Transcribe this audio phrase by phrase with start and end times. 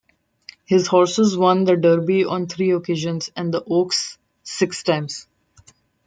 [0.65, 5.27] His horses won the Derby on three occasions and the Oaks six times.